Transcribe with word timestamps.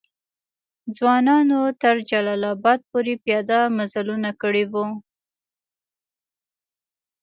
ځوانانو 0.95 1.59
تر 1.81 1.95
جلال 2.09 2.41
آباد 2.53 2.79
پوري 2.89 3.15
پیاده 3.23 3.59
مزلونه 3.77 4.29
کړي 4.41 4.63
وو. 4.71 4.85